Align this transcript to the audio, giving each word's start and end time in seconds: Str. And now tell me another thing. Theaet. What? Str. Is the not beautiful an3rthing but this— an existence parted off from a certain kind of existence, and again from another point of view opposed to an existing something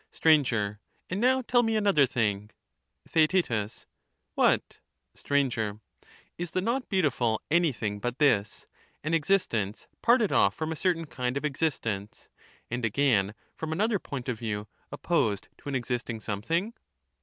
Str. 0.09 0.29
And 0.29 1.19
now 1.21 1.43
tell 1.43 1.61
me 1.61 1.75
another 1.75 2.07
thing. 2.07 2.49
Theaet. 3.07 3.85
What? 4.33 4.79
Str. 5.13 5.35
Is 6.39 6.51
the 6.53 6.59
not 6.61 6.89
beautiful 6.89 7.39
an3rthing 7.51 8.01
but 8.01 8.17
this— 8.17 8.65
an 9.03 9.13
existence 9.13 9.87
parted 10.01 10.31
off 10.31 10.55
from 10.55 10.71
a 10.71 10.75
certain 10.75 11.05
kind 11.05 11.37
of 11.37 11.45
existence, 11.45 12.29
and 12.71 12.83
again 12.83 13.35
from 13.55 13.71
another 13.71 13.99
point 13.99 14.27
of 14.27 14.39
view 14.39 14.67
opposed 14.91 15.49
to 15.59 15.69
an 15.69 15.75
existing 15.75 16.19
something 16.19 16.73